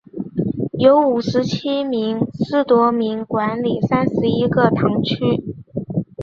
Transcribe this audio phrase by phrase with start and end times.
[0.79, 5.15] 由五十七名司铎名管理三十一个堂区。